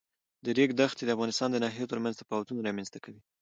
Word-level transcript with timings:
د 0.43 0.45
ریګ 0.57 0.71
دښتې 0.79 1.03
د 1.05 1.09
افغانستان 1.15 1.49
د 1.51 1.57
ناحیو 1.63 1.91
ترمنځ 1.91 2.13
تفاوتونه 2.17 2.59
رامنځ 2.67 2.87
ته 2.93 2.99
کوي. 3.03 3.21